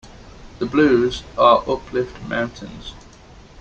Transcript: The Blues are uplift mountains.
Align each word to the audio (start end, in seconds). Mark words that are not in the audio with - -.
The 0.57 0.65
Blues 0.65 1.21
are 1.37 1.59
uplift 1.69 2.19
mountains. 2.23 2.95